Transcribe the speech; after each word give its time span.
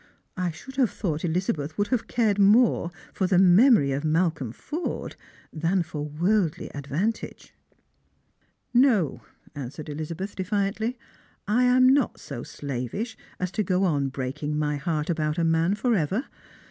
"I 0.35 0.49
should 0.49 0.77
have 0.77 0.89
thought 0.89 1.23
Elizabeth 1.23 1.77
would 1.77 1.89
have 1.89 2.07
cared 2.07 2.39
more 2.39 2.89
for 3.13 3.27
the 3.27 3.37
memory 3.37 3.91
of 3.91 4.03
Malcolm 4.03 4.51
Forde 4.51 5.15
than 5.53 5.83
for 5.83 6.01
worldly 6.03 6.71
advan 6.73 7.13
tages." 7.13 7.51
"No," 8.73 9.21
answered 9.53 9.89
Elizabeth 9.89 10.35
defiantly," 10.35 10.97
I 11.47 11.65
am 11.65 11.87
not 11.93 12.19
so 12.19 12.41
slavish 12.41 13.15
as 13.39 13.51
to 13.51 13.61
go 13.61 13.83
on 13.83 14.09
breaking 14.09 14.57
my 14.57 14.77
heart 14.77 15.07
about 15.11 15.37
a 15.37 15.43
man 15.43 15.75
for 15.75 15.93
ever. 15.93 16.25